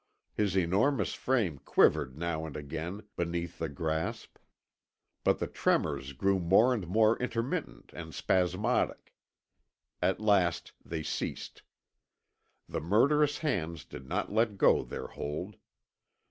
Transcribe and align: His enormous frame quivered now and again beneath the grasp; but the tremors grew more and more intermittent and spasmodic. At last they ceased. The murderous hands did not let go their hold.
His 0.33 0.57
enormous 0.57 1.13
frame 1.13 1.59
quivered 1.59 2.17
now 2.17 2.43
and 2.47 2.57
again 2.57 3.03
beneath 3.15 3.59
the 3.59 3.69
grasp; 3.69 4.39
but 5.23 5.37
the 5.37 5.45
tremors 5.45 6.13
grew 6.13 6.39
more 6.39 6.73
and 6.73 6.87
more 6.87 7.19
intermittent 7.19 7.91
and 7.93 8.11
spasmodic. 8.11 9.13
At 10.01 10.19
last 10.19 10.71
they 10.83 11.03
ceased. 11.03 11.61
The 12.67 12.81
murderous 12.81 13.37
hands 13.45 13.85
did 13.85 14.07
not 14.07 14.31
let 14.33 14.57
go 14.57 14.81
their 14.83 15.05
hold. 15.05 15.57